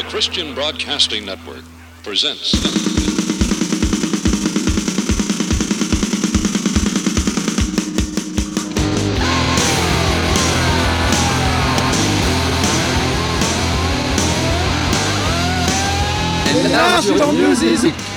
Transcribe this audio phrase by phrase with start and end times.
[0.00, 1.62] The Christian Broadcasting Network
[2.02, 2.54] presents.
[16.70, 18.09] Largement Music.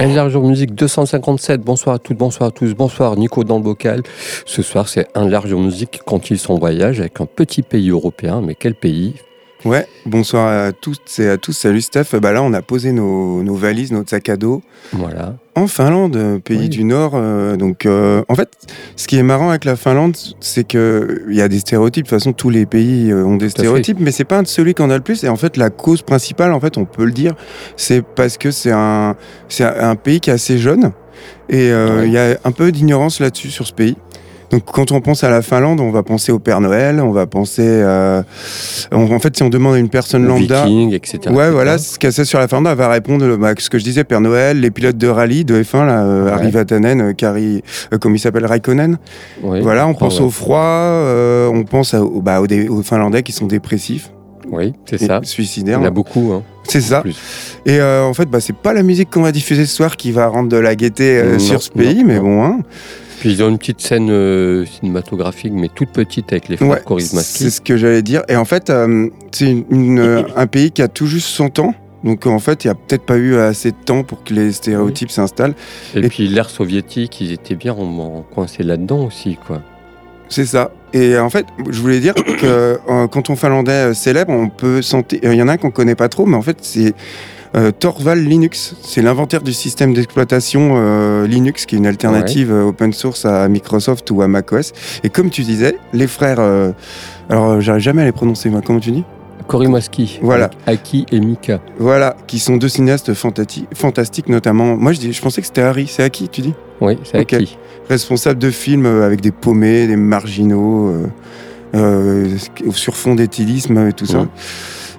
[0.00, 4.02] Enlargeur Musique 257, bonsoir à toutes, bonsoir à tous, bonsoir Nico dans le bocal.
[4.44, 8.40] Ce soir c'est Enlargeur Musique quand ils sont en voyage avec un petit pays européen,
[8.40, 9.14] mais quel pays?
[9.64, 11.52] Ouais, bonsoir à toutes et à tous.
[11.52, 12.18] Salut Steph.
[12.20, 15.36] Bah là, on a posé nos, nos valises, notre sac à dos Voilà.
[15.54, 16.68] En Finlande, pays Oui.
[16.68, 17.12] du Nord.
[17.14, 18.48] euh, donc, euh, en fait,
[18.96, 22.04] ce qui est marrant avec la Finlande, c'est que il y a des stéréotypes.
[22.06, 24.90] De toute façon, tous les pays euh, ont des stéréotypes, mais c'est pas celui qu'on
[24.90, 25.22] a le plus.
[25.24, 27.34] Et en fait, la cause principale, en fait, on peut le dire,
[27.76, 29.16] c'est parce que c'est un,
[29.48, 30.92] c'est un pays qui est assez jeune
[31.48, 33.96] et euh, il y a un peu d'ignorance là-dessus sur ce pays.
[34.54, 37.26] Donc, quand on pense à la Finlande, on va penser au Père Noël, on va
[37.26, 37.64] penser.
[37.66, 38.22] euh,
[38.92, 40.62] on- en fait, si on demande à une personne lambda.
[40.64, 41.18] Vikings, etc.
[41.26, 41.50] Ouais, etc.
[41.50, 44.04] voilà, ce qu'elle sait sur la Finlande, elle va répondre bah, ce que je disais,
[44.04, 46.30] Père Noël, les pilotes de rallye de F1, là, euh, Ouais.
[46.30, 48.96] Harry Vatanen, euh, Kari, euh, comment il s'appelle, Raikkonen.
[49.42, 50.26] Oui, voilà, on pense ouais.
[50.26, 50.60] au froid,
[51.52, 54.12] on pense à- au- bah, aux, Finlandais qui sont dépressifs,
[54.52, 55.18] Oui, c'est ça.
[55.24, 55.78] suicidaires.
[55.80, 56.30] Il y en a beaucoup.
[56.32, 57.00] Hein, C'est ça.
[57.00, 57.16] plus.
[57.66, 60.12] Et euh, en fait, bah, c'est pas la musique qu'on va diffuser ce soir qui
[60.12, 62.22] va rendre de la gaieté euh, Non, sur ce non, pays, mais non.
[62.22, 62.58] bon, hein.
[63.20, 66.80] Puis ils ont une petite scène euh, cinématographique, mais toute petite avec les Ouais,
[67.22, 68.22] c'est ce que j'allais dire.
[68.28, 71.58] Et en fait, euh, c'est une- une, euh, un pays qui a tout juste 100
[71.58, 71.74] ans.
[72.02, 74.52] Donc en fait, il n'y a peut-être pas eu assez de temps pour que les
[74.52, 75.54] stéréotypes s'installent.
[75.94, 79.62] Et, et- puis l'ère soviétique, ils étaient bien en- en- coincés là-dedans aussi, quoi.
[80.28, 80.70] C'est ça.
[80.92, 85.18] Et en fait, je voulais dire que euh, quand on finlandais célèbre, on peut sentir.
[85.22, 86.94] Il y en a un qu'on connaît pas trop, mais en fait, c'est
[87.56, 88.74] euh, Torvald Linux.
[88.82, 93.48] C'est l'inventaire du système d'exploitation euh, Linux, qui est une alternative euh, open source à
[93.48, 94.72] Microsoft ou à macOS.
[95.02, 96.40] Et comme tu disais, les frères.
[96.40, 96.72] euh,
[97.28, 98.60] alors, euh, j'arrive jamais à les prononcer, moi.
[98.64, 99.04] Comment tu dis?
[99.46, 100.48] Korimaski, Voilà.
[100.66, 101.60] Aki et Mika.
[101.78, 104.74] Voilà, qui sont deux cinéastes fantastiques, notamment.
[104.76, 105.86] Moi, je, dis, je pensais que c'était Harry.
[105.86, 106.54] C'est Aki, tu dis?
[106.80, 107.18] Oui, c'est.
[107.18, 107.58] Aki.
[107.90, 111.06] responsable de films avec des paumés, des marginaux, euh,
[111.74, 112.36] euh,
[112.72, 114.26] sur fond d'éthylisme et tout ça.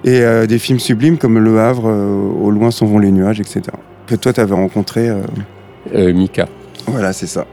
[0.06, 3.40] Et euh, des films sublimes comme Le Havre, euh, Au loin s'en vont les nuages,
[3.40, 3.62] etc.
[4.08, 5.10] Que toi, t'avais rencontré.
[5.10, 6.48] euh, Mika,
[6.88, 7.46] voilà, c'est ça.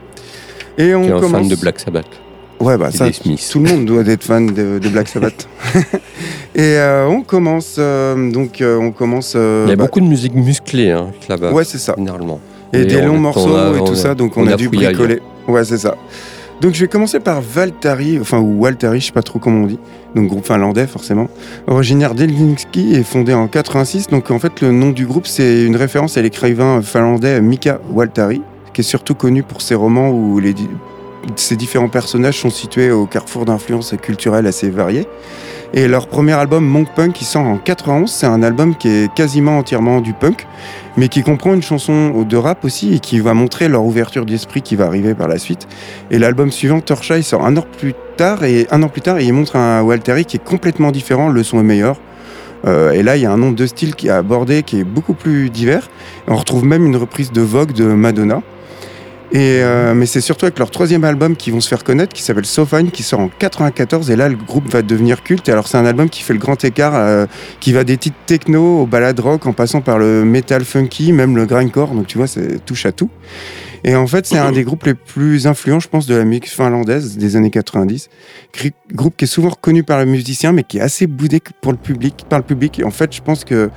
[0.77, 1.41] Et on qui est un commence.
[1.41, 2.05] fan de Black Sabbath.
[2.59, 3.07] Ouais, bah ça,
[3.51, 5.47] tout le monde doit être fan de, de Black Sabbath.
[6.55, 7.75] et euh, on commence.
[7.79, 9.33] euh, donc, euh, on commence.
[9.33, 11.95] Il y a bah, beaucoup de musique musclée hein, là-bas, Ouais, c'est ça.
[11.97, 12.39] généralement.
[12.71, 14.55] Et des on longs morceaux a- et tout a- ça, donc on, on a, a
[14.55, 15.19] dû bricoler.
[15.47, 15.95] Ouais, c'est ça.
[16.61, 19.67] Donc je vais commencer par Valtari, enfin ou Waltari, je sais pas trop comment on
[19.67, 19.79] dit.
[20.15, 21.27] Donc groupe finlandais forcément.
[21.67, 24.07] Originaire d'Helsinki et fondé en 86.
[24.07, 28.41] Donc en fait le nom du groupe c'est une référence à l'écrivain finlandais Mika Waltari,
[28.73, 30.39] qui est surtout connu pour ses romans où
[31.35, 35.07] ces différents personnages sont situés au carrefour d'influences culturelles assez variées.
[35.75, 39.13] Et leur premier album Monk Punk qui sort en 91, c'est un album qui est
[39.13, 40.45] quasiment entièrement du punk,
[40.97, 44.61] mais qui comprend une chanson de rap aussi et qui va montrer leur ouverture d'esprit
[44.61, 45.67] qui va arriver par la suite.
[46.11, 49.19] Et l'album suivant, Torsha, il sort un an plus tard et un an plus tard,
[49.19, 51.29] il montre un Walteri qui est complètement différent.
[51.29, 51.97] Le son est meilleur.
[52.65, 54.83] Euh, et là, il y a un nombre de styles qui est abordé qui est
[54.83, 55.89] beaucoup plus divers.
[56.27, 58.43] On retrouve même une reprise de Vogue de Madonna.
[59.33, 62.21] Et euh, mais c'est surtout avec leur troisième album qu'ils vont se faire connaître, qui
[62.21, 64.11] s'appelle So Fine, qui sort en 94.
[64.11, 65.49] Et là, le groupe va devenir culte.
[65.49, 67.25] Et alors, c'est un album qui fait le grand écart, euh,
[67.59, 71.35] qui va des titres techno au ballad rock, en passant par le metal funky, même
[71.35, 71.95] le grindcore.
[71.95, 73.09] Donc, tu vois, c'est touche à tout.
[73.85, 76.49] Et en fait, c'est un des groupes les plus influents, je pense, de la musique
[76.49, 78.09] finlandaise des années 90.
[78.53, 81.73] Gri- Groupe qui est souvent reconnu par les musiciens, mais qui est assez boudé pour
[81.73, 82.79] le public, par le public.
[82.79, 83.69] Et en fait, je pense que,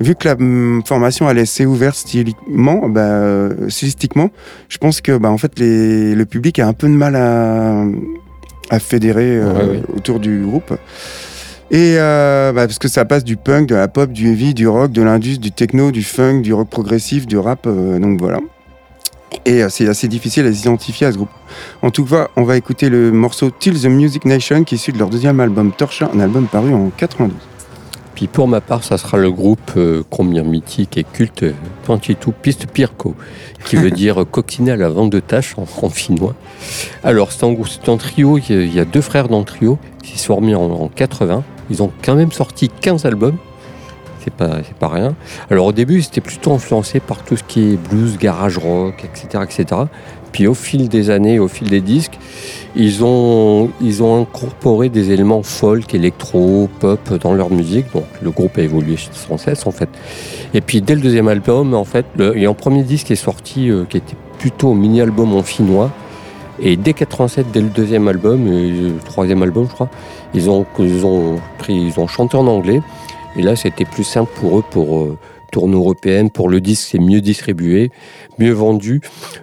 [0.00, 4.30] vu que la hum, formation elle est assez ouverte styliquement, bah, euh, stylistiquement,
[4.68, 7.84] je pense que, bah, en fait, les, le public a un peu de mal à,
[8.70, 9.82] à fédérer euh, Ouais, ouais.
[9.96, 10.72] autour du groupe.
[11.70, 14.66] Et euh, bah, parce que ça passe du punk, de la pop, du heavy, du
[14.66, 17.66] rock, de l'indus, du techno, du funk, du rock progressif, du rap.
[17.68, 18.40] euh, donc voilà.
[19.44, 21.30] Et euh, c'est assez difficile à s'identifier à ce groupe.
[21.82, 24.92] En tout cas, on va écouter le morceau Till the Music Nation qui est issu
[24.92, 27.32] de leur deuxième album Torcha, un album paru en 92.
[28.14, 31.52] Puis pour ma part, ça sera le groupe euh, combien mythique et culte, euh,
[31.88, 33.14] 22 Piste Pirko,
[33.64, 36.34] qui veut dire euh, cocciné à la vente de tâches en, finnois.
[37.02, 39.78] Alors, c'est un, trio, il y, a, il y a deux frères dans le trio,
[40.02, 41.42] qui sont remis en, en 80.
[41.70, 43.36] Ils ont quand même sorti 15 albums.
[44.24, 45.14] C'est pas, c'est pas rien.
[45.50, 49.04] Alors au début, ils étaient plutôt influencés par tout ce qui est blues, garage rock,
[49.04, 49.82] etc., etc.
[50.32, 52.18] Puis au fil des années, au fil des disques,
[52.74, 57.86] ils ont, ils ont incorporé des éléments folk, électro, pop dans leur musique.
[57.92, 59.88] Donc le groupe a évolué sans cesse en fait.
[60.54, 63.70] Et puis dès le deuxième album, en fait, le, et un premier disque est sorti,
[63.70, 65.90] euh, qui était plutôt mini-album en finnois,
[66.60, 69.88] Et dès 87, dès le deuxième album, le troisième album, je crois,
[70.34, 72.80] ils ont, ils ont, pris, ils ont chanté en anglais.
[73.36, 75.18] Et là, c'était plus simple pour eux pour euh,
[75.54, 76.30] tourner européenne.
[76.30, 77.90] Pour le disque, c'est mieux distribué,
[78.38, 79.00] mieux vendu.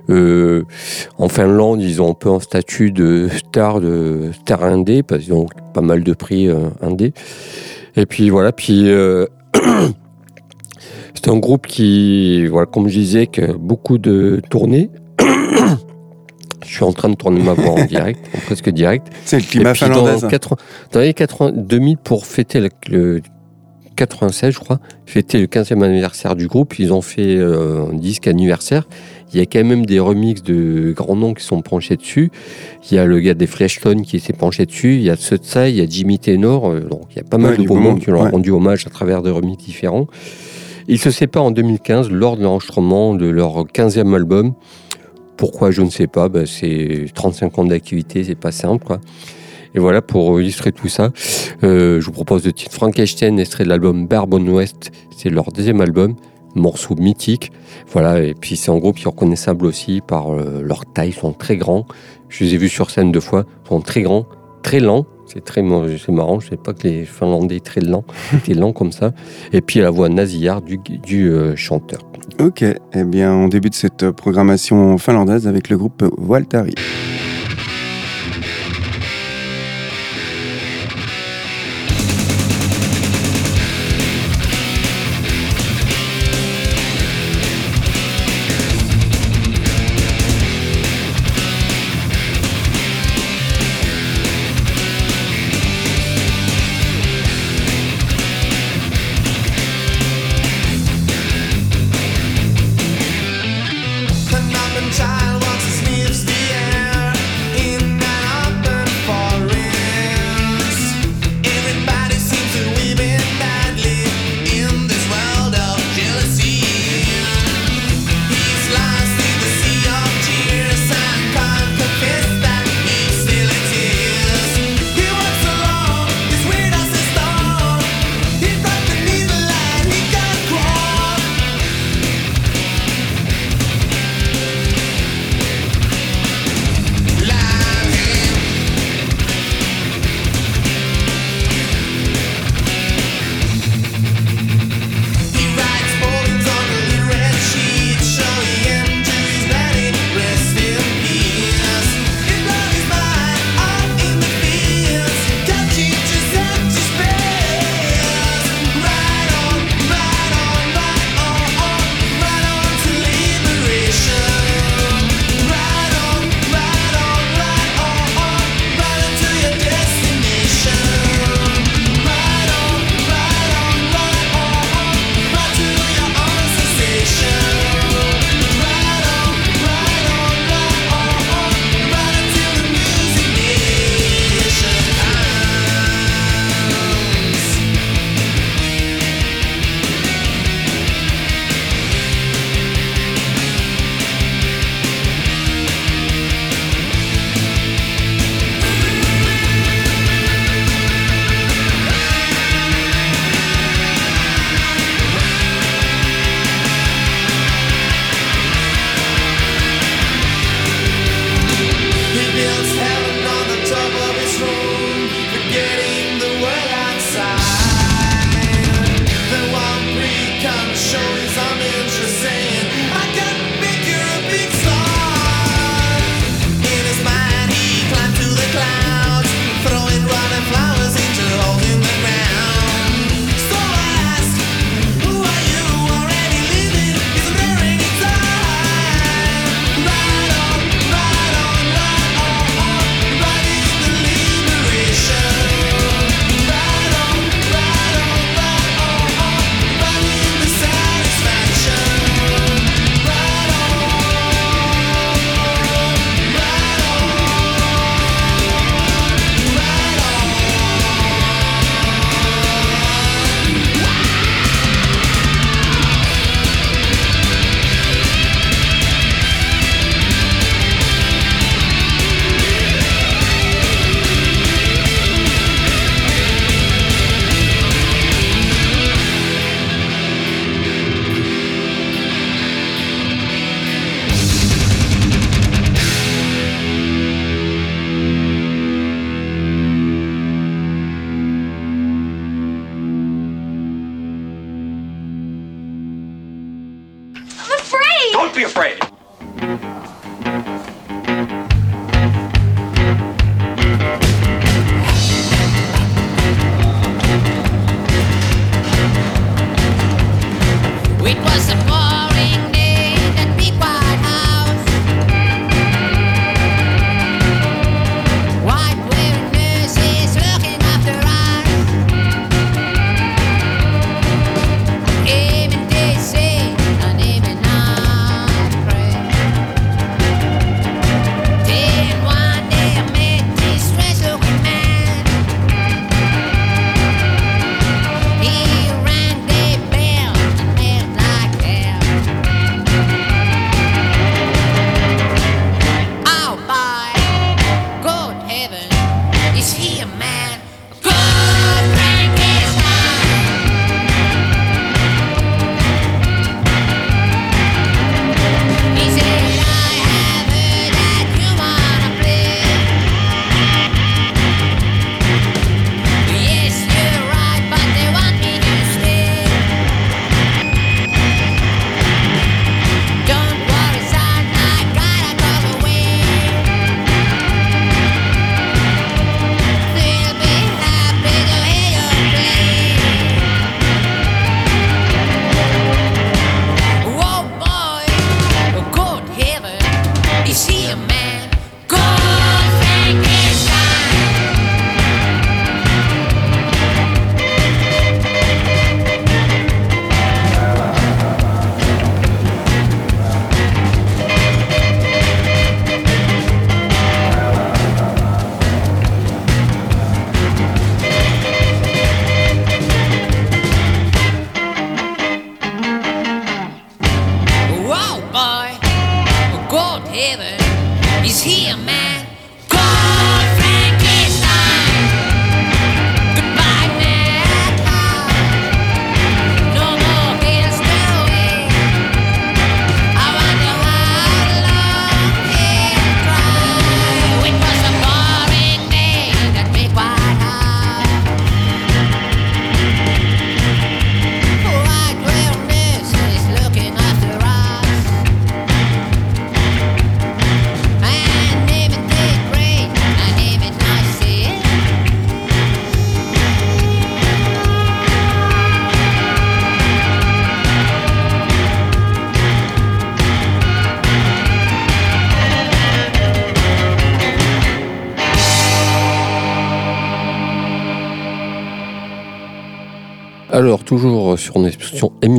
[0.09, 0.65] Euh,
[1.17, 5.33] en Finlande, ils ont un peu un statut de star, de star indé, parce qu'ils
[5.33, 7.13] ont pas mal de prix euh, indé.
[7.95, 9.25] Et puis voilà, puis euh,
[11.13, 14.89] c'est un groupe qui, voilà, comme je disais, que beaucoup de tournées.
[16.63, 19.07] Je suis en train de tourner ma voix en direct, en presque direct.
[19.25, 20.13] C'est le climat finlandais.
[20.13, 20.27] dans, ça.
[20.29, 20.55] 80
[20.93, 23.21] dans les 80 2000, pour fêter le, le
[23.95, 28.27] 96, je crois, fêter le 15e anniversaire du groupe, ils ont fait euh, un disque
[28.27, 28.88] anniversaire.
[29.33, 32.31] Il y a quand même des remixes de grands noms qui sont penchés dessus.
[32.89, 34.95] Il y a le gars des Fleshtones qui s'est penché dessus.
[34.95, 36.69] Il y a Sutsai, il y a Jimmy Tenor.
[36.69, 38.23] euh, donc il y a pas mal Ouais, de beaux beau monde qui leur ont
[38.25, 38.29] ouais.
[38.31, 40.07] rendu hommage à travers des remixes différents.
[40.88, 44.53] Ils se séparent en 2015 lors de l'enregistrement de leur 15e album.
[45.38, 48.99] Pourquoi je ne sais pas, Ben, c'est 35 ans d'activité, c'est pas simple quoi.
[49.73, 51.12] Et voilà, pour illustrer tout ça,
[51.63, 55.79] euh, je vous propose le titre Frankenstein, extrait de l'album Bourbon West, c'est leur deuxième
[55.81, 56.15] album,
[56.56, 57.51] morceau mythique.
[57.91, 61.13] Voilà, et puis c'est un groupe qui est reconnaissable aussi par euh, leur taille, ils
[61.13, 61.85] sont très grands.
[62.29, 64.25] Je les ai vus sur scène deux fois, ils sont très grands,
[64.62, 65.06] très lents.
[65.25, 65.88] C'est très marrant,
[66.41, 68.03] je ne sais pas que les Finlandais étaient très lents,
[68.33, 69.13] étaient lents comme ça.
[69.53, 72.01] Et puis la voix nasillarde du, du euh, chanteur.
[72.39, 76.75] Ok, eh bien on débute cette programmation finlandaise avec le groupe Waltari.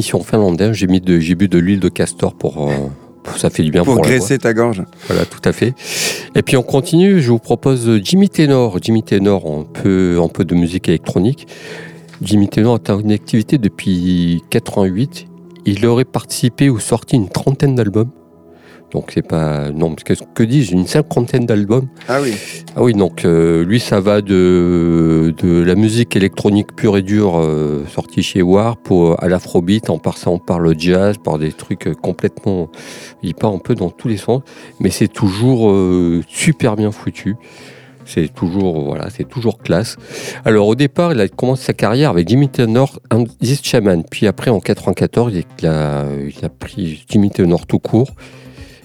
[0.02, 2.72] Émission finlandaise, j'ai mis de, j'ai bu de l'huile de castor pour, euh,
[3.36, 4.18] ça fait du bien pour, Pour la voix.
[4.18, 4.82] graisser ta gorge.
[5.06, 5.74] Voilà, tout à fait.
[6.34, 8.78] Et puis on continue, je vous propose Jimmy Tenor.
[8.82, 11.46] Jimmy Tenor, un peu, un peu de musique électronique.
[12.20, 15.26] Jimmy Tenor est en activité depuis 88.
[15.66, 18.10] Il aurait participé ou sorti une trentaine d'albums.
[18.92, 19.70] Donc c'est pas...
[19.70, 21.88] Non, parce que, que dis-je Une cinquantaine d'albums.
[22.08, 22.34] Ah oui.
[22.76, 27.38] Ah oui, donc euh, lui, ça va de, de la musique électronique pure et dure
[27.40, 31.86] euh, sortie chez Warp au- à l'afrobeat, en passant par le jazz, par des trucs
[31.86, 32.68] euh, complètement...
[33.22, 34.42] Il part un peu dans tous les sens,
[34.78, 37.36] mais c'est toujours euh, super bien foutu.
[38.04, 39.96] C'est toujours, voilà, c'est toujours classe.
[40.44, 44.02] Alors au départ, il a commencé sa carrière avec Jimmy Tenor and This Shaman.
[44.10, 48.10] Puis après, en 94, il a, il a pris Jimmy Tenor tout court.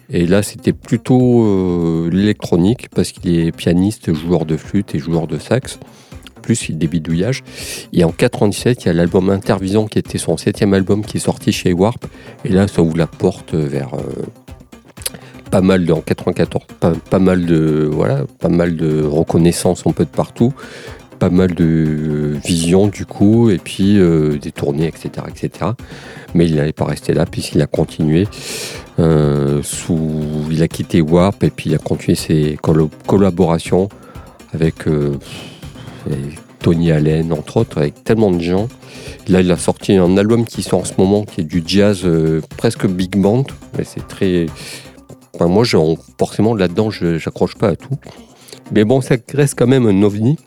[0.09, 5.27] Et là, c'était plutôt euh, l'électronique, parce qu'il est pianiste, joueur de flûte et joueur
[5.27, 5.79] de sax.
[6.41, 7.43] Plus il des bidouillages.
[7.91, 11.21] Et en 97, il y a l'album Intervision qui était son septième album qui est
[11.21, 12.05] sorti chez Warp.
[12.45, 14.25] Et là, ça ouvre la porte vers euh,
[15.51, 19.91] pas mal de, en 94, pas, pas mal de voilà, pas mal de reconnaissance un
[19.91, 20.53] peu de partout,
[21.19, 25.71] pas mal de visions du coup, et puis euh, des tournées, etc., etc.
[26.33, 28.27] Mais il n'allait pas rester là puisqu'il a continué.
[28.99, 29.99] euh, sous,
[30.51, 32.57] il a quitté Warp et puis il a continué ses
[33.05, 33.89] collaborations
[34.53, 35.17] avec euh,
[36.59, 38.67] Tony Allen, entre autres, avec tellement de gens.
[39.27, 42.01] Là, il a sorti un album qui sort en ce moment, qui est du jazz
[42.05, 43.45] euh, presque big band,
[43.77, 44.47] mais c'est très.
[45.35, 45.63] Enfin, moi,
[46.17, 47.97] forcément, là-dedans, je j'accroche pas à tout.
[48.71, 50.37] Mais bon, ça reste quand même un ovni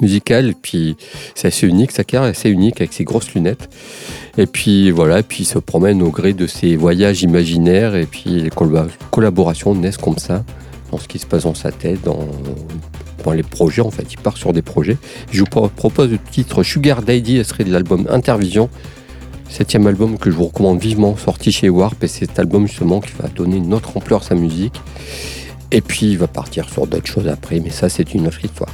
[0.00, 0.96] musical, et puis
[1.34, 3.68] c'est assez unique, sa carrière est assez unique avec ses grosses lunettes.
[4.38, 8.42] Et puis voilà, puis il se promène au gré de ses voyages imaginaires, et puis
[8.42, 10.44] les colla- collaborations naissent comme ça,
[10.92, 12.18] dans ce qui se passe dans sa tête, dans,
[13.34, 14.06] les projets en fait.
[14.12, 14.96] Il part sur des projets.
[15.32, 18.68] Je vous pro- propose le titre Sugar Daddy, ce serait de l'album Intervision.
[19.48, 23.00] Septième album que je vous recommande vivement, sorti chez Warp, et c'est cet album justement
[23.00, 24.74] qui va donner une autre ampleur à sa musique.
[25.72, 28.70] Et puis il va partir sur d'autres choses après, mais ça c'est une autre histoire.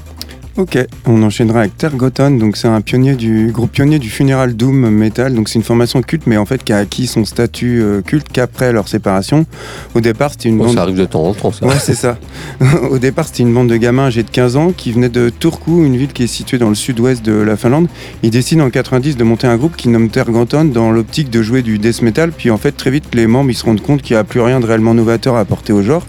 [0.58, 4.90] Ok, on enchaînera avec Tergoton, donc c'est un pionnier du groupe pionnier du funeral doom
[4.90, 8.02] metal, donc c'est une formation culte, mais en fait qui a acquis son statut euh,
[8.02, 9.46] culte qu'après leur séparation.
[9.94, 10.74] Au départ, c'était une Bon, bande.
[10.74, 11.64] ça arrive de temps en temps, ça.
[11.66, 12.18] Ouais, c'est ça.
[12.90, 15.86] Au départ, c'était une bande de gamins âgés de 15 ans qui venaient de Turku,
[15.86, 17.88] une ville qui est située dans le sud-ouest de la Finlande.
[18.22, 21.62] Ils décident en 90 de monter un groupe qui nomme Tergoton dans l'optique de jouer
[21.62, 22.30] du death metal.
[22.30, 24.40] Puis en fait, très vite, les membres ils se rendent compte qu'il n'y a plus
[24.42, 26.06] rien de réellement novateur à apporter au genre.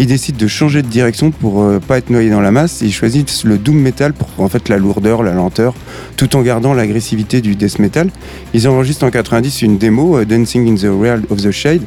[0.00, 2.82] Ils décident de changer de direction pour euh, pas être noyés dans la masse.
[2.82, 5.74] Ils choisissent le doom metal pour en fait la lourdeur, la lenteur,
[6.16, 8.08] tout en gardant l'agressivité du death metal.
[8.54, 11.82] Ils enregistrent en 90 une démo, euh, Dancing in the Realm of the Shade.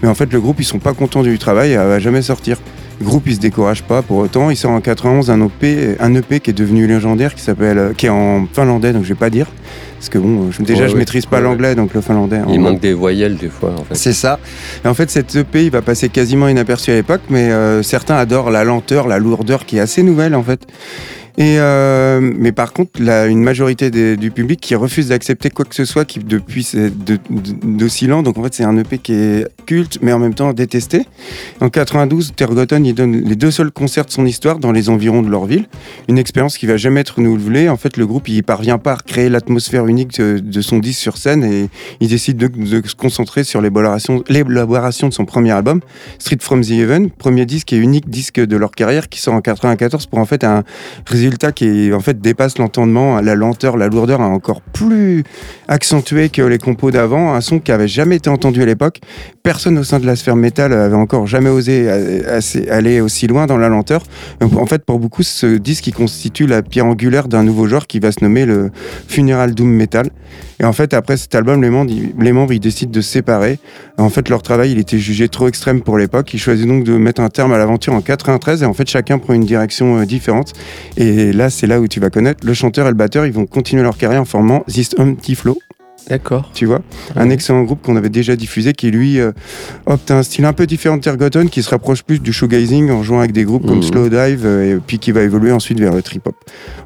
[0.00, 2.58] Mais en fait, le groupe, ils sont pas contents du travail, elle va jamais sortir.
[3.00, 4.48] Le groupe, il se décourage pas pour autant.
[4.48, 7.92] Il sort en 91 un EP, un EP qui est devenu légendaire, qui s'appelle, euh,
[7.92, 9.46] qui est en finlandais, donc je vais pas dire,
[9.98, 11.00] parce que bon, je- déjà Ouais, je ouais.
[11.00, 12.40] maîtrise pas Ouais, l'anglais, donc le finlandais.
[12.48, 13.94] Il manque des voyelles des fois, en fait.
[13.96, 14.38] c'est ça.
[14.82, 18.16] Et en fait, cet EP, il va passer quasiment inaperçu à l'époque, mais euh, certains
[18.16, 20.66] adorent la lenteur, la lourdeur qui est assez nouvelle en fait.
[21.38, 26.04] Euh, mais par contre, une majorité du public qui refuse d'accepter quoi que ce soit
[26.04, 27.18] qui depuis de- de-
[27.76, 28.22] d'aussi lent.
[28.22, 31.02] Donc en fait, c'est un EP qui est culte, mais en même temps détesté.
[31.60, 35.22] En 92, Tergoton, il donne les deux seuls concerts de son histoire dans les environs
[35.22, 35.66] de leur ville.
[36.08, 37.68] Une expérience qui va jamais être renouvelée.
[37.68, 41.00] En fait, le groupe, il parvient pas à recréer l'atmosphère unique de, de son disque
[41.00, 41.68] sur scène et
[42.00, 44.22] il décide de, de se concentrer sur l'élaboration
[45.08, 45.80] de son premier album,
[46.18, 49.40] Street from the Heaven, premier disque et unique disque de leur carrière qui sort en
[49.42, 50.64] 94 pour en fait un
[51.06, 55.24] résultat qui en fait dépasse l'entendement, la lenteur, la lourdeur hein, encore plus
[55.68, 59.00] accentué que les compos d'avant, un son qui avait jamais été entendu à l'époque.
[59.46, 63.46] Personne au sein de la sphère métal avait encore jamais osé euh, aller aussi loin
[63.46, 64.02] dans la lenteur.
[64.40, 68.00] En fait, pour beaucoup, ce disque il constitue la pierre angulaire d'un nouveau genre qui
[68.00, 68.72] va se nommer le
[69.06, 70.10] funeral doom metal.
[70.58, 73.60] Et en fait, après cet album, les membres, les membres, ils décident de se séparer.
[73.98, 76.34] En fait, leur travail, il était jugé trop extrême pour l'époque.
[76.34, 79.18] Ils choisissent donc de mettre un terme à l'aventure en 93 et en fait, chacun
[79.18, 80.54] prend une direction euh, différente.
[80.96, 83.24] Et là, c'est là où tu vas connaître le chanteur et le batteur.
[83.26, 85.56] Ils vont continuer leur carrière en formant This Empty Flow,
[86.08, 86.50] D'accord.
[86.54, 86.80] tu vois.
[87.16, 89.32] Un excellent groupe qu'on avait déjà diffusé qui, lui, euh,
[89.86, 93.02] opte un style un peu différent de Tergoton qui se rapproche plus du shoegazing en
[93.02, 93.82] jouant avec des groupes comme Mhm.
[93.82, 96.36] Slowdive euh, et puis qui va évoluer ensuite vers le trip-hop.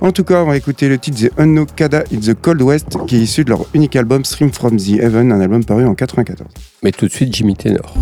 [0.00, 3.16] En tout cas, on va écouter le titre The Unknokada in the Cold West qui
[3.16, 6.48] est issu de leur unique album Stream from the Heaven, un album paru en 94.
[6.82, 7.94] Mais tout de suite, Jimmy Tenor.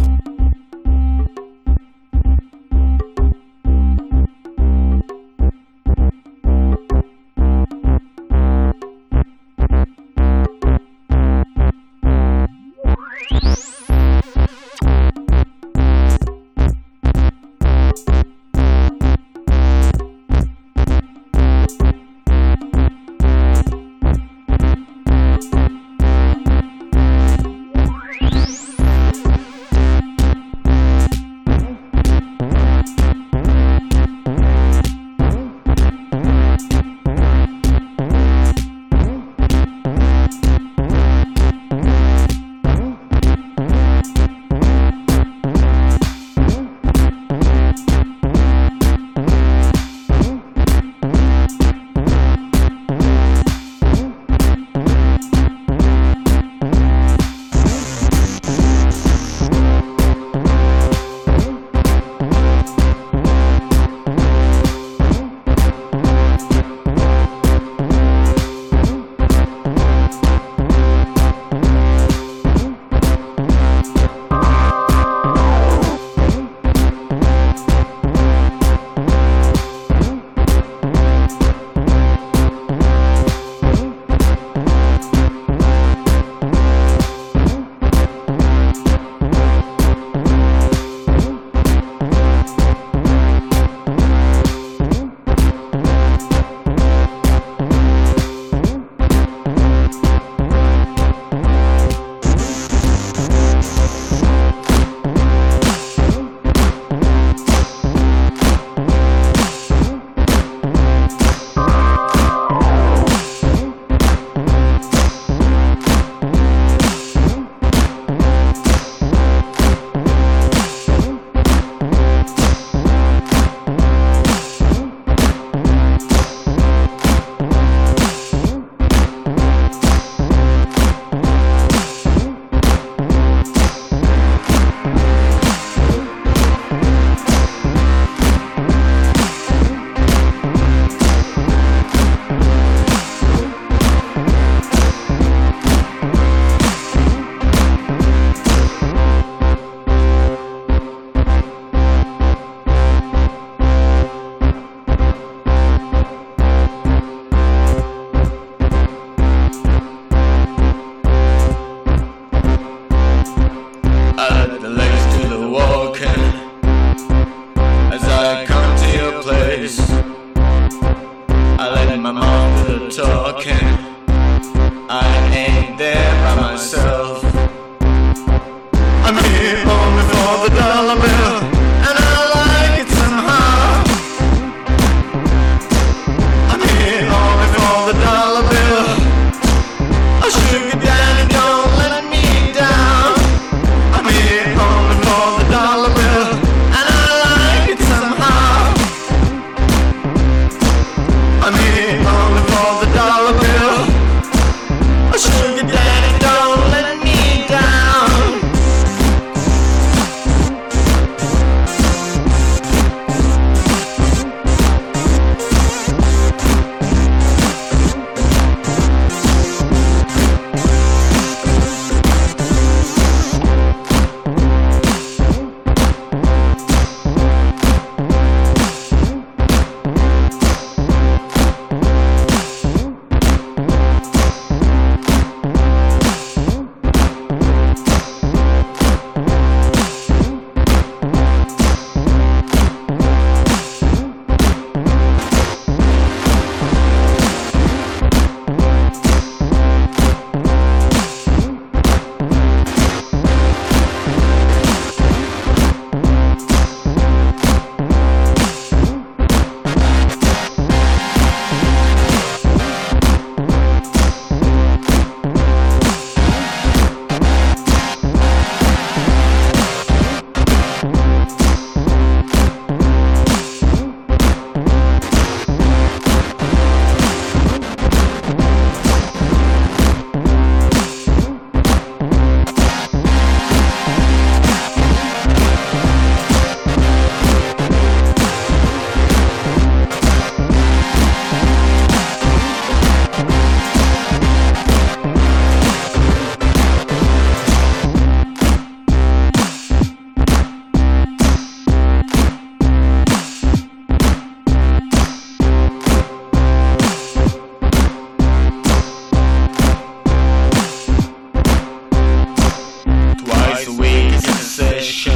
[314.79, 315.08] Is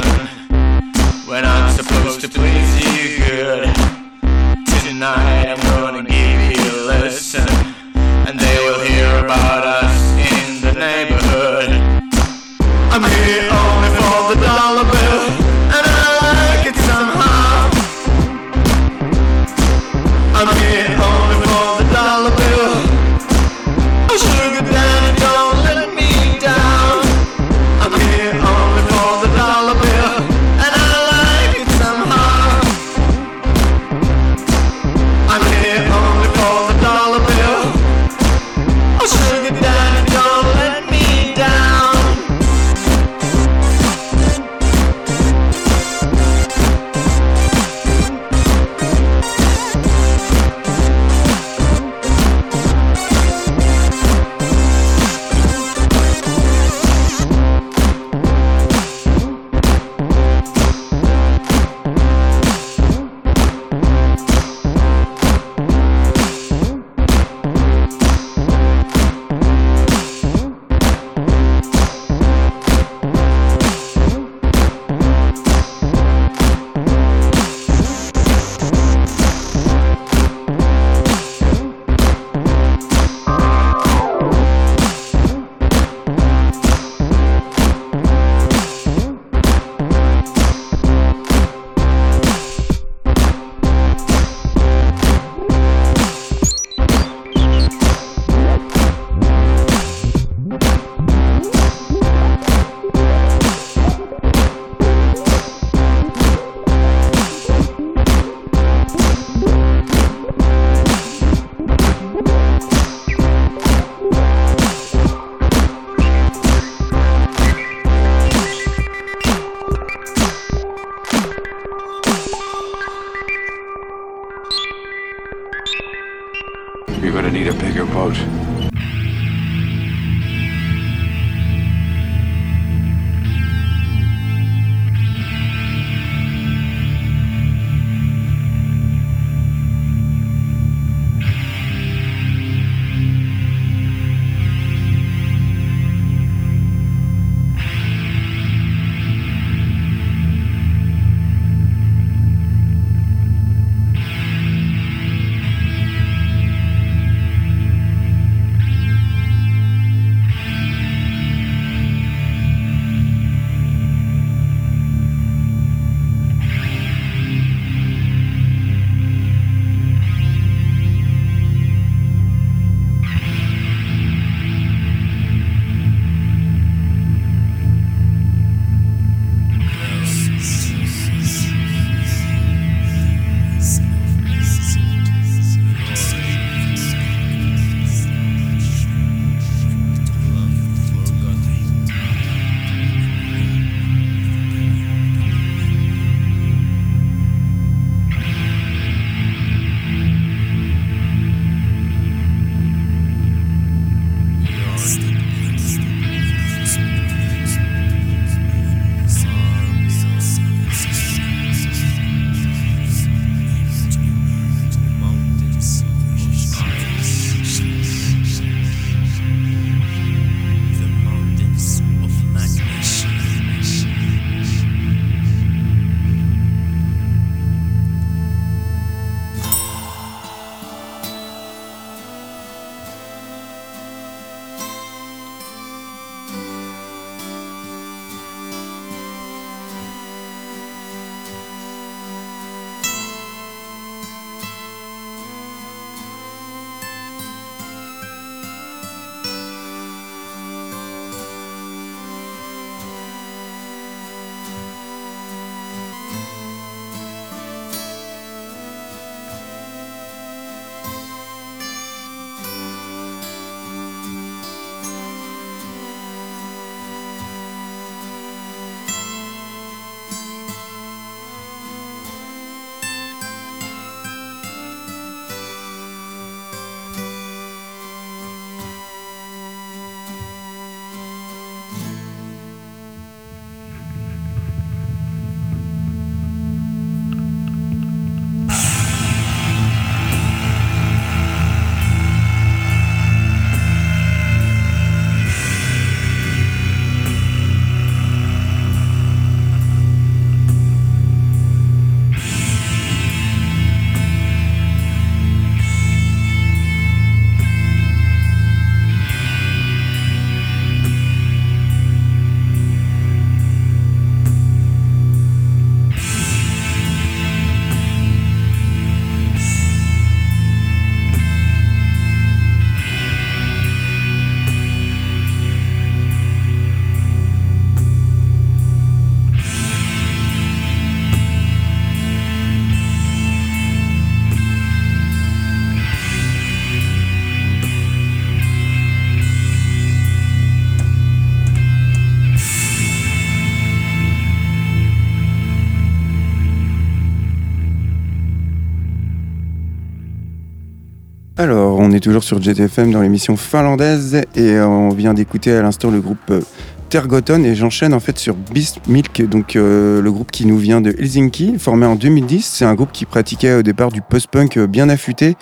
[351.83, 355.91] on est toujours sur JTFM dans l'émission finlandaise et euh, on vient d'écouter à l'instant
[355.91, 356.39] le groupe euh,
[356.87, 360.79] Tergoton et j'enchaîne en fait sur Beast Milk, donc euh, le groupe qui nous vient
[360.79, 362.45] de Helsinki, formé en 2010.
[362.45, 365.35] C'est un groupe qui pratiquait au départ du post-punk bien affûté,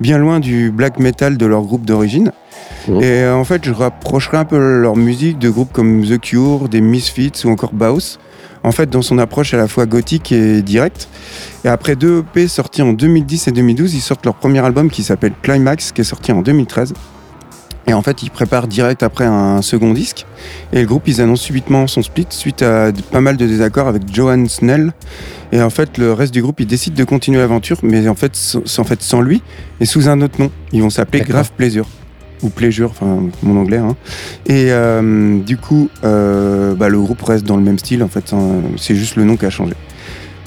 [0.00, 2.32] bien loin du black metal de leur groupe d'origine.
[2.88, 6.68] Et euh, en fait, je rapprocherai un peu leur musique de groupes comme The Cure,
[6.68, 8.18] des Misfits ou encore Baus.
[8.64, 11.08] En fait, dans son approche à la fois gothique et directe.
[11.64, 15.02] Et après deux EP sortis en 2010 et 2012, ils sortent leur premier album qui
[15.02, 16.94] s'appelle Climax, qui est sorti en 2013.
[17.86, 20.24] Et en fait, ils préparent direct après un second disque.
[20.72, 24.02] Et le groupe, ils annoncent subitement son split suite à pas mal de désaccords avec
[24.12, 24.92] Johan Snell.
[25.52, 28.34] Et en fait, le reste du groupe, ils décident de continuer l'aventure, mais en fait,
[28.34, 29.42] sans, en fait, sans lui
[29.80, 30.50] et sous un autre nom.
[30.72, 31.22] Ils vont s'appeler.
[31.22, 31.86] Grave Pleasure.
[32.44, 33.78] Ou Pleasure, enfin, mon anglais.
[33.78, 33.96] hein.
[34.46, 38.32] Et euh, du coup, euh, bah, le groupe reste dans le même style, en fait.
[38.32, 38.60] hein.
[38.76, 39.72] C'est juste le nom qui a changé.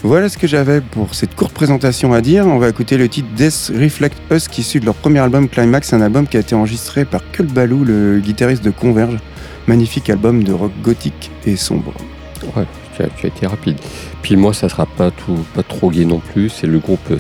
[0.04, 2.46] Voilà ce que j'avais pour cette courte présentation à dire.
[2.46, 5.92] On va écouter le titre Death Reflect Us qui issu de leur premier album Climax,
[5.92, 9.18] un album qui a été enregistré par Kul Balou, le guitariste de Converge.
[9.66, 11.94] Magnifique album de rock gothique et sombre.
[12.56, 13.78] Ouais, tu as, été rapide.
[14.22, 16.50] Puis moi, ça sera pas tout, pas trop gay non plus.
[16.50, 17.12] C'est le groupe,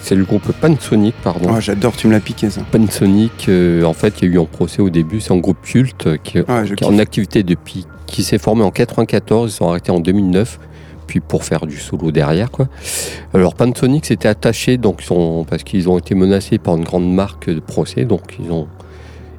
[0.00, 1.50] C'est le groupe Pansonic, pardon.
[1.54, 2.60] Oh, J'adore, tu me l'as piqué ça.
[2.70, 5.20] Pansonic, euh, en fait, il y a eu en procès au début.
[5.20, 9.50] C'est un groupe culte qui, est en activité depuis, qui s'est formé en 94.
[9.50, 10.58] Ils sont arrêtés en 2009.
[11.06, 12.68] Puis pour faire du solo derrière, quoi.
[13.34, 15.02] Alors Pansonic s'était attaché, donc
[15.48, 18.68] parce qu'ils ont été menacés par une grande marque de procès, donc ils ont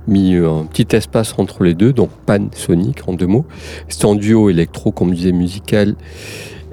[0.07, 3.45] mis euh, un petit espace entre les deux, donc Pansonic en deux mots.
[3.89, 5.95] C'est un duo électro, comme je disais, musical,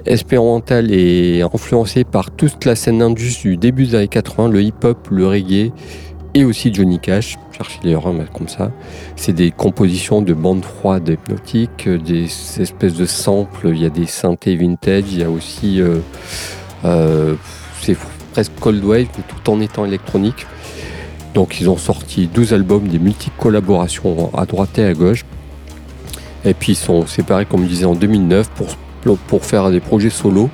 [0.05, 5.07] expérimental et influencé par toute la scène indus du début des années 80, le hip-hop,
[5.11, 5.71] le reggae
[6.33, 7.37] et aussi Johnny Cash.
[7.51, 7.95] Cherchez les
[8.33, 8.71] comme ça.
[9.15, 12.25] C'est des compositions de bandes froides hypnotiques, des
[12.59, 13.69] espèces de samples.
[13.69, 15.03] Il y a des synthés vintage.
[15.11, 15.99] Il y a aussi, euh,
[16.85, 17.35] euh,
[17.81, 17.97] c'est
[18.31, 20.47] presque cold wave, tout en étant électronique.
[21.35, 25.25] Donc ils ont sorti 12 albums, des multiples collaborations à droite et à gauche.
[26.45, 28.67] Et puis ils sont séparés, comme je disais, en 2009 pour,
[29.27, 30.49] pour faire des projets solo.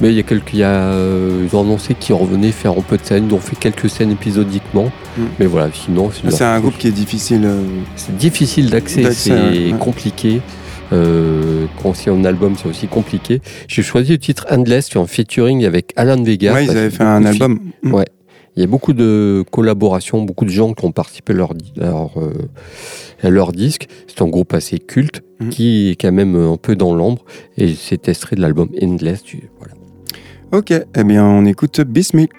[0.00, 2.72] Mais il y a quelques, il y a, euh, ils ont annoncé qu'ils revenaient faire
[2.72, 3.26] un peu de scène.
[3.28, 4.92] Ils ont fait quelques scènes épisodiquement.
[5.16, 5.22] Mm.
[5.40, 7.42] Mais voilà, sinon c'est C'est un groupe qui est difficile.
[7.44, 7.62] euh,
[7.96, 9.74] c'est difficile d'accès, c'est ouais.
[9.78, 10.40] compliqué.
[10.92, 13.42] Euh, quand c'est un album, c'est aussi compliqué.
[13.66, 16.54] J'ai choisi le titre Endless sur un featuring avec Alan Vega.
[16.54, 17.58] ouais, ils avaient fait un album.
[17.82, 17.92] Mm.
[17.94, 18.06] Ouais.
[18.56, 22.18] Il y a beaucoup de collaborations, beaucoup de gens qui ont participé à leur, leur,
[22.20, 22.32] euh,
[23.22, 23.86] à leur disque.
[24.06, 25.50] C'est un groupe assez culte Mhm.
[25.50, 27.24] qui est quand même un peu dans l'ombre
[27.56, 29.22] et c'est extrait de l'album Endless.
[29.58, 29.74] Voilà.
[30.50, 32.32] Ok, eh bien, on écoute Bismilk.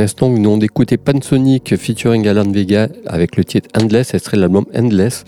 [0.00, 4.64] L'instant, nous venons d'écouter Pansonic featuring Alan Vega avec le titre Endless, ce serait l'album
[4.74, 5.24] Endless.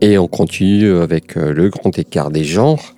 [0.00, 2.94] Et on continue avec euh, le grand écart des genres.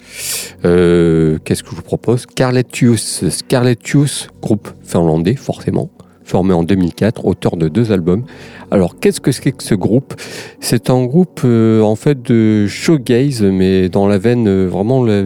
[0.65, 2.21] Euh, Qu'est-ce que je vous propose?
[2.23, 5.91] Scarletius, Scarletius, groupe finlandais, forcément,
[6.25, 8.25] formé en 2004, auteur de deux albums.
[8.71, 10.15] Alors, qu'est-ce que c'est que ce groupe?
[10.61, 15.25] C'est un groupe, euh, en fait, de showgaze, mais dans la veine vraiment la-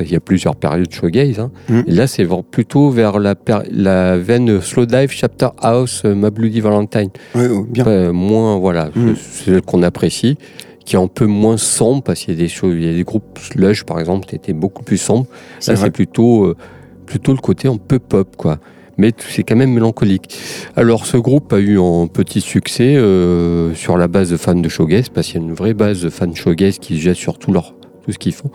[0.00, 1.40] parce qu'il y a plusieurs périodes shoegaze.
[1.40, 1.50] Hein.
[1.86, 7.10] Et là, c'est plutôt vers la, veine Slow Dive, Chapter House, euh, My Bloody Valentine.
[7.34, 7.84] Oh, bien.
[7.84, 10.38] Ouais, moins, voilà, c'est celle qu'on apprécie,
[10.86, 12.94] qui est un peu moins sombre, parce qu'il y a des choses, il y a
[12.94, 15.26] des groupes Slush, par exemple, qui étaient beaucoup plus sombres.
[15.66, 16.56] Là, c'est plutôt, euh,
[17.04, 18.58] plutôt le côté un peu pop, quoi.
[18.96, 20.34] Mais c'est quand même mélancolique.
[20.76, 24.68] Alors, ce groupe a eu un petit succès euh, sur la base de fans de
[24.70, 27.16] shoegaze, parce qu'il y a une vraie base de fans de shoegaze qui se jette
[27.16, 28.50] sur tout, leur, tout ce qu'ils font.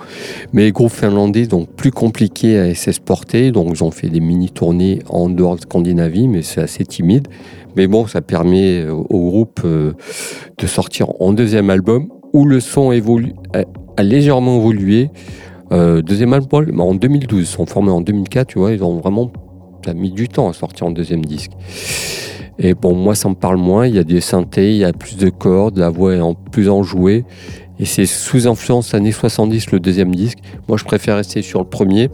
[0.53, 4.99] Mais les groupes finlandais, donc plus compliqués à s'exporter, donc ils ont fait des mini-tournées
[5.09, 7.27] en dehors de Scandinavie, mais c'est assez timide.
[7.75, 9.93] Mais bon, ça permet euh, au groupe euh,
[10.57, 15.09] de sortir en deuxième album, où le son évolue, a, légèrement évolué.
[15.71, 19.31] Euh, deuxième album en 2012, ils sont formés en 2004, tu vois, ils ont vraiment
[19.83, 21.51] ça a mis du temps à sortir en deuxième disque.
[22.57, 23.85] Et bon, moi, ça me parle moins.
[23.85, 26.33] Il y a des synthés, il y a plus de cordes, la voix est en
[26.33, 27.23] plus enjouée.
[27.79, 30.39] Et c'est sous influence années 70 le deuxième disque.
[30.67, 32.09] Moi, je préfère rester sur le premier,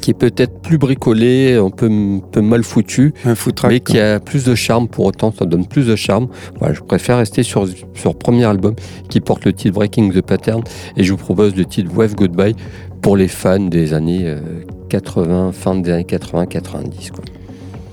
[0.00, 3.34] qui est peut-être plus bricolé, un peu, un peu mal foutu, Un
[3.68, 4.88] mais qui a plus de charme.
[4.88, 6.28] Pour autant, ça donne plus de charme.
[6.58, 8.74] Voilà, je préfère rester sur, sur le premier album
[9.08, 10.62] qui porte le titre Breaking the Pattern.
[10.96, 12.54] Et je vous propose le titre Wave Goodbye
[13.00, 14.40] pour les fans des années euh,
[14.90, 17.10] 80, fin des années 80-90.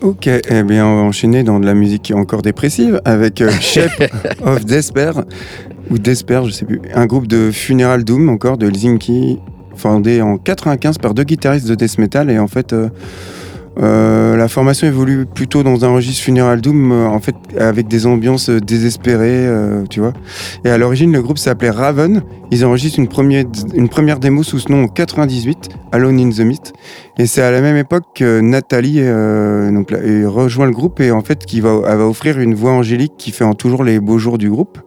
[0.02, 4.10] Ok, eh bien on va enchaîner dans de la musique encore dépressive avec euh, Shape
[4.45, 5.26] of Despair,
[5.91, 9.39] ou Despair, je sais plus, un groupe de Funeral Doom encore, de Helsinki,
[9.76, 12.88] fondé en 95 par deux guitaristes de death metal, et en fait euh,
[13.82, 18.06] euh, la formation évolue plutôt dans un registre Funeral Doom, euh, en fait avec des
[18.06, 20.14] ambiances désespérées, euh, tu vois.
[20.66, 24.60] Et à l'origine le groupe s'appelait Raven, ils enregistrent une première, une première démo sous
[24.60, 26.74] ce nom en 98, Alone in the Mist,
[27.20, 29.99] et c'est à la même époque que Nathalie euh, donc, là,
[30.30, 33.32] rejoint le groupe et en fait qui va, elle va offrir une voix angélique qui
[33.32, 34.80] fait en toujours les beaux jours du groupe.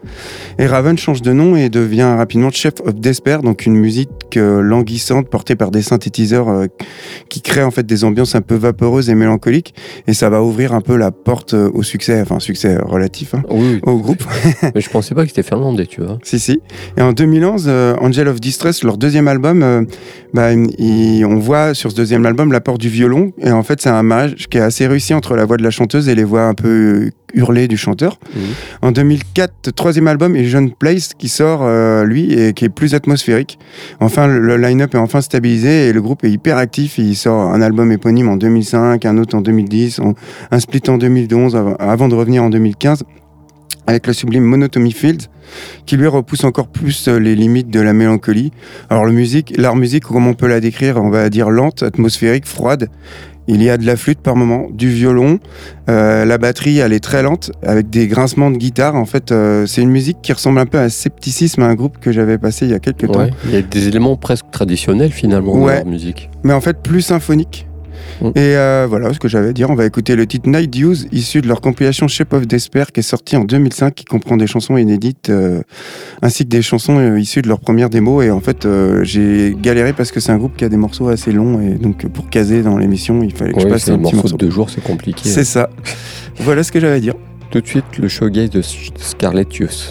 [0.59, 4.09] Et Raven change de nom et devient rapidement Chef of Despair, donc une musique
[4.39, 6.67] euh, languissante portée par des synthétiseurs euh,
[7.29, 9.75] qui créent en fait des ambiances un peu vaporeuses et mélancoliques.
[10.07, 13.79] Et ça va ouvrir un peu la porte au succès, enfin succès relatif hein, Oui,
[13.83, 14.25] au groupe.
[14.75, 16.19] mais je pensais pas que c'était finlandais, tu vois.
[16.23, 16.61] Si, si.
[16.97, 19.87] Et en 2011, euh, Angel of Distress, leur deuxième album,
[20.33, 23.33] bah, il- on voit sur ce deuxième album l'apport du violon.
[23.39, 25.71] Et en fait, c'est un mariage qui est assez réussi entre la voix de la
[25.71, 28.19] chanteuse et les voix un peu euh, hurlées du chanteur.
[28.35, 28.43] Mhm.
[28.83, 32.95] En 2004, troisième album, et John Place qui sort, euh, lui, et qui est plus
[32.95, 33.59] atmosphérique.
[34.01, 36.99] Enfin, le, line-up est enfin stabilisé et le groupe est hyper actif.
[36.99, 40.15] Il sort un album éponyme en 2005, un autre en 2010, en-
[40.51, 43.05] un split en 2011, av- avant de revenir en 2015
[43.87, 45.29] avec le sublime Monotony Fields,
[45.87, 48.53] qui lui repousse encore plus euh, les limites de la mélancolie.
[48.91, 50.97] Alors le musique, l'art musique, comment on peut la décrire?
[50.97, 52.89] On va dire lente, atmosphérique, froide.
[53.49, 55.41] Il y a de la flûte par moment, du violon,
[55.91, 58.95] euh, la batterie elle est très lente avec des grincements de guitare.
[58.95, 62.13] En fait, euh, c'est une musique qui ressemble un peu à Scepticisme, un groupe que
[62.13, 63.27] j'avais passé il y a quelques temps.
[63.45, 66.31] Il y a des éléments presque traditionnels finalement dans leur musique.
[66.45, 67.67] mais en fait plus symphonique.
[68.21, 68.27] Mm.
[68.29, 69.71] Et euh, voilà ce que j'avais à dire.
[69.71, 73.01] On va écouter le titre Night Dews, issu de leur compilation Shape of Despair, qui
[73.01, 75.63] est sorti en 2005, qui comprend des chansons inédites, euh,
[76.23, 78.23] ainsi que des chansons euh, issues de leur première démo.
[78.23, 78.67] Et en fait,
[79.03, 82.07] j'ai galéré parce que c'est un groupe qui a des morceaux assez longs, et donc
[82.09, 84.37] pour caser dans l'émission, il fallait que je passe un un petit morceau morceau.
[84.37, 85.29] de deux jours, c'est compliqué.
[85.29, 85.71] C'est ça.
[86.39, 87.15] voilà ce que j'avais à dire.
[87.51, 89.91] Tout de suite, le showgaze de Scarlett Hughes.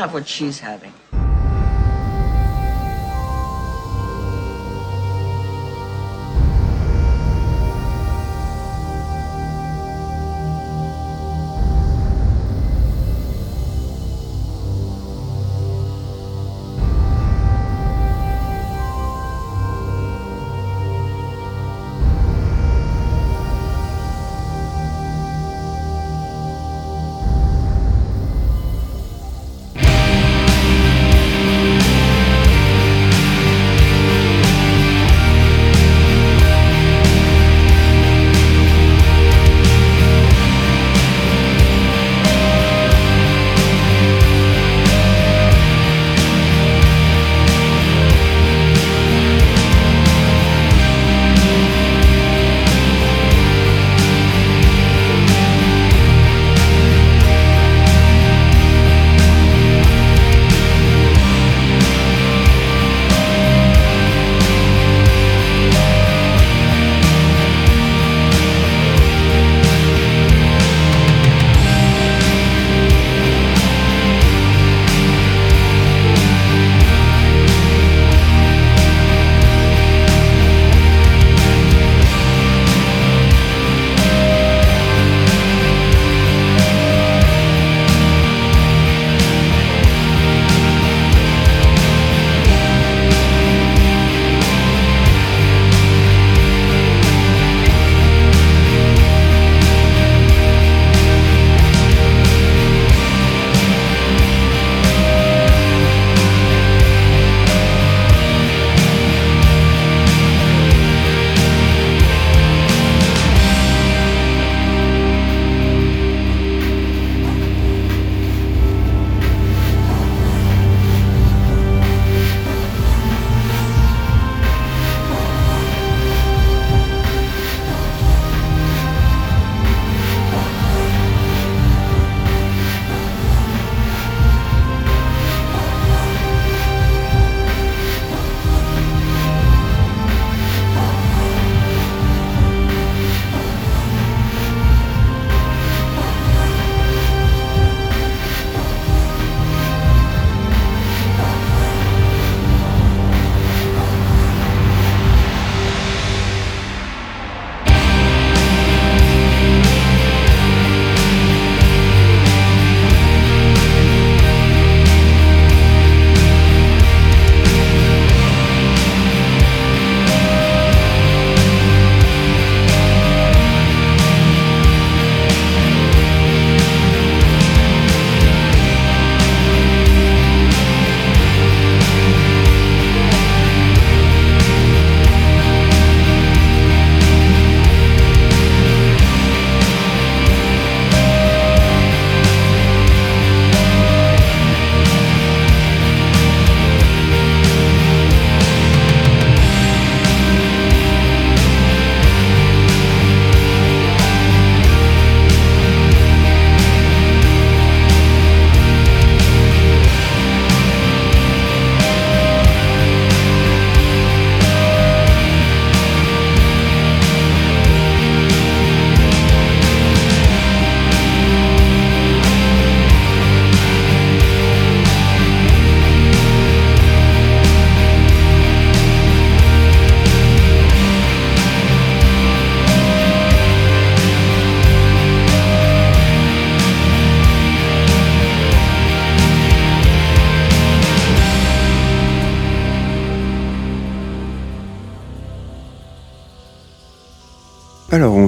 [0.00, 0.89] Have what she's having.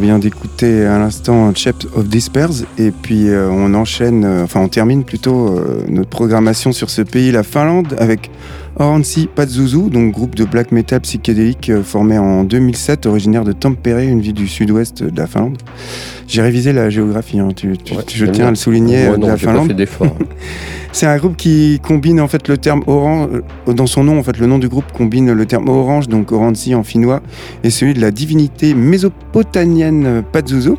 [0.03, 4.69] Vient d'écouter à l'instant Shape of Despairs et puis euh, on enchaîne, euh, enfin on
[4.69, 8.31] termine plutôt euh, notre programmation sur ce pays, la Finlande, avec
[8.77, 14.21] Oransi Pazuzu, donc groupe de black metal psychédélique formé en 2007, originaire de Tampere, une
[14.21, 15.59] ville du sud-ouest de la Finlande.
[16.27, 18.47] J'ai révisé la géographie, hein, tu- tu- Ouais, je tiens bien.
[18.47, 19.77] à le souligner, Moi, de non, la j'ai pas Finlande.
[19.79, 20.05] fait.
[20.93, 23.29] C'est un groupe qui combine en fait le terme orange
[23.69, 26.33] euh, dans son nom en fait le nom du groupe combine le terme orange donc
[26.33, 27.23] Oransi en finnois
[27.65, 30.75] et celui de la divinité mésopotamienne Pazuzu.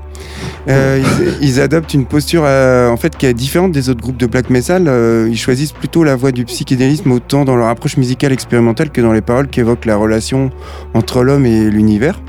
[0.70, 1.04] Euh,
[1.42, 4.28] ils, ils adoptent une posture euh, en fait qui est différente des autres groupes de
[4.28, 4.86] black metal.
[4.88, 9.02] Euh, ils choisissent plutôt la voie du psychédélisme autant dans leur approche musicale expérimentale que
[9.02, 10.52] dans les paroles qui évoquent la relation
[10.94, 12.22] entre l'homme et l'univers.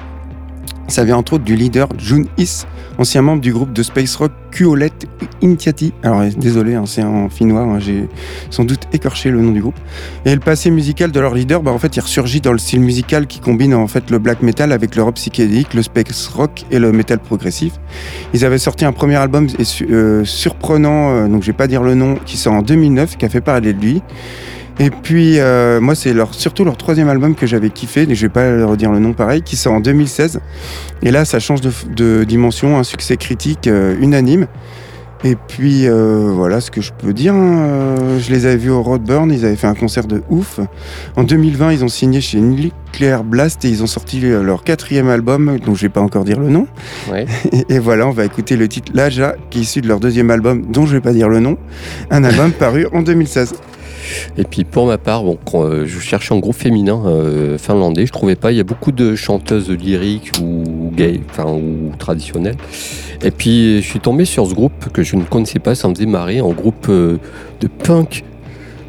[0.89, 2.65] Ça vient entre autres du leader Jun Is,
[2.99, 4.93] ancien membre du groupe de space rock Kuolet
[5.43, 5.93] Intiati.
[6.03, 8.09] Alors désolé, hein, c'est en finnois, hein, j'ai
[8.51, 9.79] sans doute écorché le nom du groupe.
[10.25, 12.81] Et le passé musical de leur leader, bah, en fait, il ressurgit dans le style
[12.81, 16.65] musical qui combine en fait le black metal avec le rock psychédélique, le space rock
[16.71, 17.73] et le metal progressif.
[18.35, 19.49] Ils avaient sorti un premier album
[19.91, 23.25] euh, surprenant, euh, donc je vais pas dire le nom, qui sort en 2009, qui
[23.25, 24.03] a fait parler de lui.
[24.81, 28.33] Et puis, euh, moi, c'est leur, surtout leur troisième album que j'avais kiffé, je vais
[28.33, 30.41] pas leur redire le nom pareil, qui sort en 2016.
[31.03, 34.47] Et là, ça change de, de dimension, un succès critique euh, unanime.
[35.27, 37.33] Et puis, euh, voilà ce que je peux dire.
[37.35, 37.59] hein.
[37.65, 40.61] Euh, je les avais vus au Roadburn, ils avaient fait un concert de ouf.
[41.17, 45.09] En 2020, ils ont signé chez Nuclear Blast et ils ont sorti euh, leur quatrième
[45.09, 46.67] album, dont je vais pas encore dire le nom.
[47.11, 47.25] Ouais.
[47.53, 50.31] Et, et voilà, on va écouter le titre Laja, qui est issu de leur deuxième
[50.31, 51.57] album, dont je vais pas dire le nom.
[52.11, 53.55] Un album paru en 2016.
[54.39, 58.13] Et puis pour ma part, bon, euh, je cherchais un groupe féminin euh, finlandais, je
[58.13, 58.53] trouvais pas.
[58.53, 62.57] Il y a beaucoup de chanteuses lyriques ou gay, enfin ou traditionnelles.
[63.23, 65.95] Et puis je suis tombé sur ce groupe que je ne connaissais pas, ça me
[65.95, 67.19] faisait marrer, un groupe euh,
[67.61, 68.25] de punk,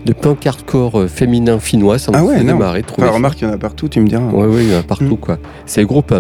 [0.06, 2.58] de punk hardcore féminin finnois, ça me Ah ouais, faisait non.
[2.58, 2.82] marrer.
[2.82, 4.24] de trouver Enfin, remarque, il y en a partout, tu me diras.
[4.32, 5.18] Ouais, ouais, il y en a partout, Mm.
[5.18, 5.38] quoi.
[5.66, 6.14] C'est le groupe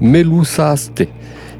[0.00, 1.04] Melusaste.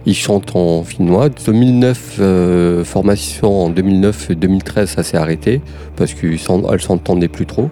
[0.07, 1.29] Ils chantent en finnois.
[1.29, 5.61] 2009, euh, formation en 2009 et 2013, ça s'est arrêté
[5.97, 7.71] parce qu'elles s'entendaient plus trop.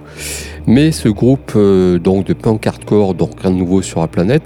[0.66, 4.42] Mais ce groupe euh, donc de punk hardcore, donc rien de nouveau sur la planète,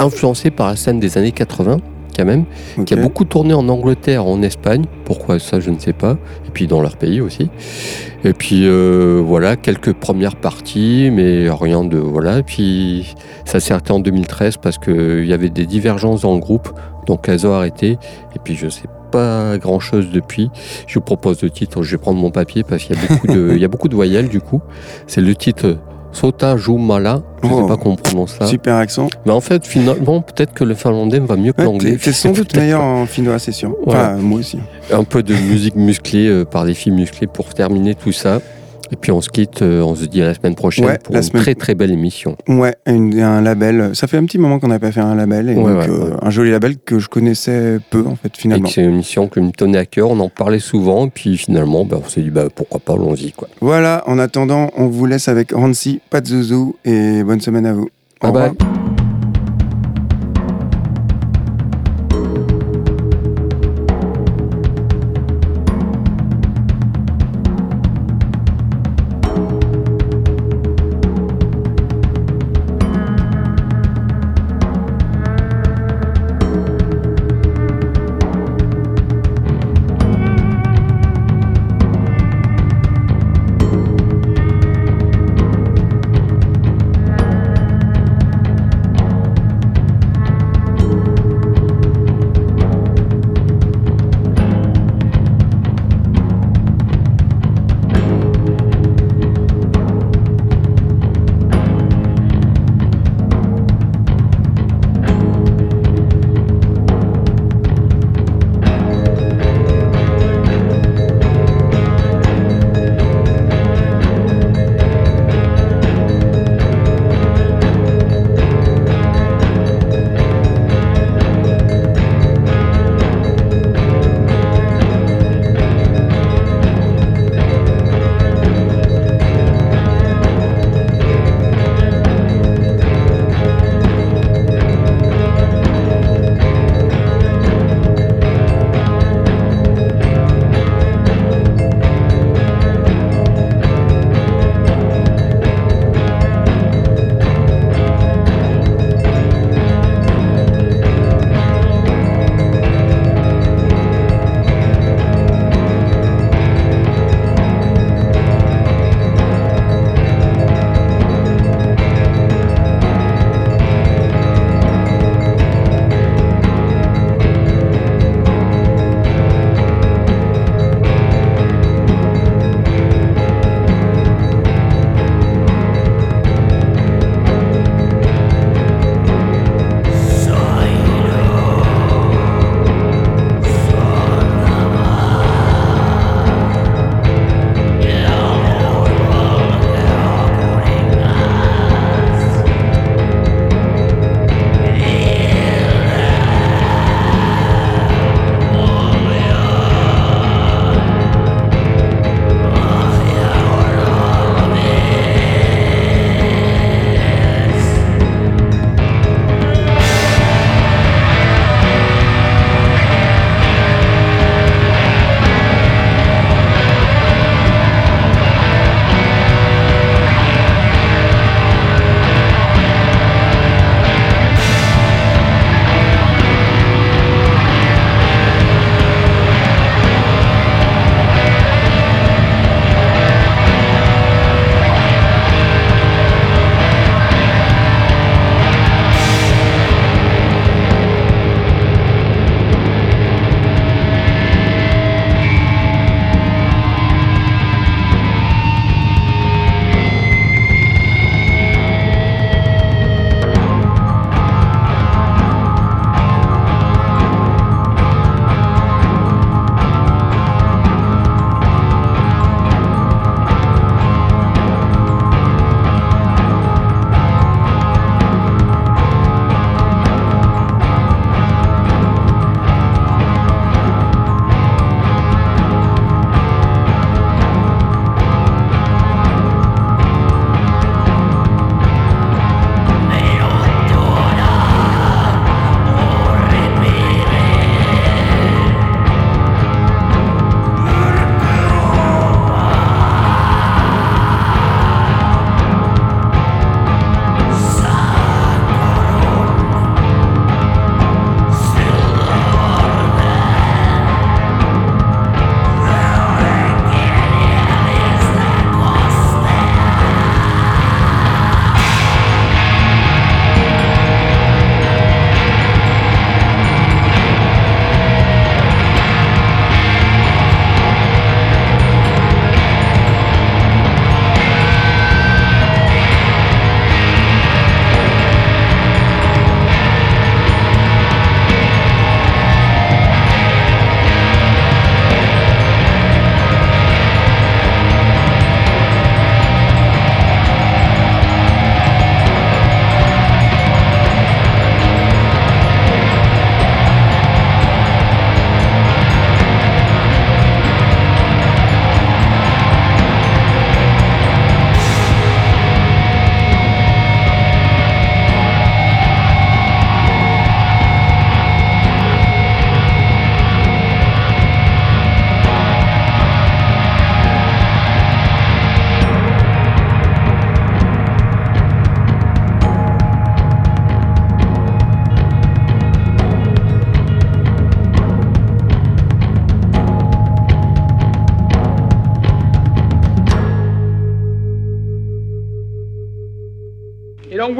[0.00, 1.78] influencé par la scène des années 80
[2.16, 2.44] quand même,
[2.84, 4.84] qui a beaucoup tourné en Angleterre, en Espagne.
[5.04, 6.16] Pourquoi ça, je ne sais pas.
[6.46, 7.48] Et puis dans leur pays aussi.
[8.24, 12.38] Et puis euh, voilà, quelques premières parties, mais rien de voilà.
[12.38, 13.14] Et puis
[13.44, 16.68] ça s'est arrêté en 2013 parce qu'il y avait des divergences dans le groupe,
[17.10, 17.98] donc elles ont arrêté.
[18.34, 20.50] Et puis je sais pas grand chose depuis.
[20.86, 23.26] Je vous propose le titre, je vais prendre mon papier parce qu'il y a beaucoup
[23.26, 24.60] de, il y a beaucoup de voyelles du coup.
[25.08, 25.78] C'est le titre
[26.12, 27.22] Sota Jumala.
[27.42, 27.62] Je Oh.
[27.62, 28.46] sais pas comment on prononce ça.
[28.46, 29.08] Super accent.
[29.26, 31.96] Mais en fait, finalement, peut-être que le finlandais va mieux que Ouais, l'anglais.
[32.02, 33.74] t'es sans doute meilleur en finnois, c'est sûr.
[33.86, 34.58] Enfin, moi aussi.
[34.92, 38.40] Un peu de musique musclée euh, par des filles musclées pour terminer tout ça.
[38.92, 41.14] Et puis on se quitte, euh, on se dit à la semaine prochaine Ouais, pour
[41.14, 42.36] une semaine- très très belle émission.
[42.48, 43.90] Ouais, une- un label.
[43.94, 45.50] Ça fait un petit moment qu'on n'a pas fait un label.
[45.50, 48.40] Et Ouais, donc, ouais, euh, un joli label que je connaissais peu, en fait, Et
[48.40, 48.66] finalement.
[48.66, 51.36] que c'est une émission qui me tenait à cœur, on en parlait souvent, et puis
[51.36, 53.32] finalement, bah, on s'est dit bah, pourquoi pas, allons-y.
[53.32, 53.48] Quoi.
[53.60, 57.72] Voilà, en attendant, on vous laisse avec Rancy, pas de zouzou, et bonne semaine à
[57.72, 57.88] vous.
[58.22, 58.48] Au Bye bye.
[58.50, 58.89] revoir.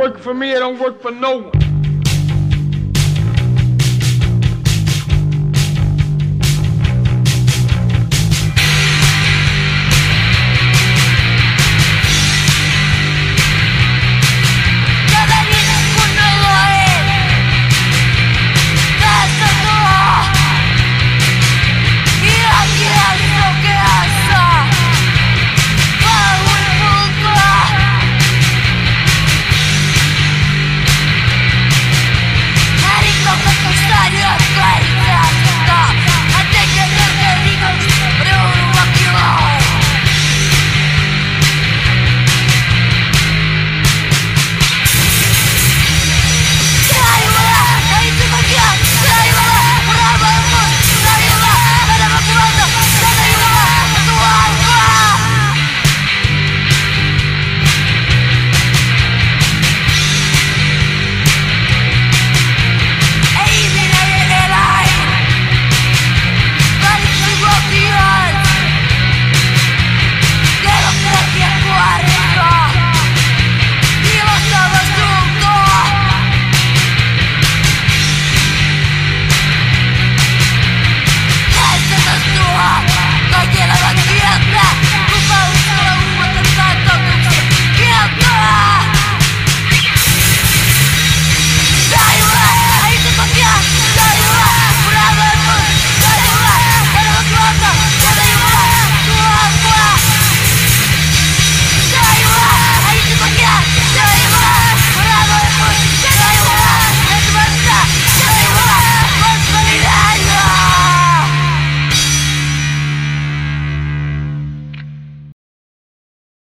[0.01, 1.60] Work for me, it don't work for no one.